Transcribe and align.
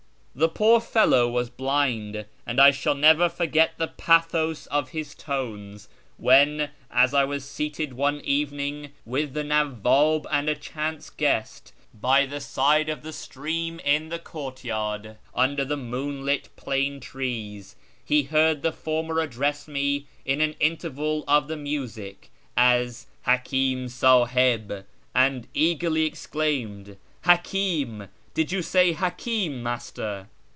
The 0.33 0.47
poor 0.47 0.79
fellow 0.79 1.27
was 1.29 1.49
blind, 1.49 2.25
and 2.47 2.59
I 2.61 2.71
shall 2.71 2.95
never 2.95 3.27
forget 3.27 3.73
the 3.77 3.89
pathos 3.89 4.65
of 4.67 4.89
his 4.91 5.13
tones 5.13 5.89
when, 6.15 6.69
as 6.89 7.13
I 7.13 7.25
was 7.25 7.43
seated 7.43 7.93
one 7.93 8.21
evening 8.21 8.93
with 9.05 9.33
the 9.33 9.43
Nawwab 9.43 10.25
and 10.31 10.47
a 10.47 10.55
chance 10.55 11.09
guest 11.09 11.73
by 11.93 12.25
the 12.25 12.39
side 12.39 12.87
of 12.87 13.01
the 13.03 13.11
stream 13.11 13.79
in 13.83 14.07
the 14.07 14.19
courtyard 14.19 15.17
under 15.35 15.65
the 15.65 15.77
moonlit 15.77 16.47
plane 16.55 17.01
trees, 17.01 17.75
he 18.03 18.23
heard 18.23 18.61
the 18.61 18.71
former 18.71 19.19
address 19.19 19.67
me 19.67 20.07
in 20.25 20.39
an 20.39 20.55
interval 20.61 21.25
of 21.27 21.49
the 21.49 21.57
music 21.57 22.31
as" 22.55 23.05
Haldm 23.27 23.89
Sahib," 23.89 24.85
and 25.13 25.45
eagerly 25.53 26.05
exclaimed," 26.05 26.95
Hakim! 27.25 28.07
did 28.33 28.49
you 28.49 28.61
say 28.61 28.93
hakim, 28.93 29.61
Master 29.61 30.29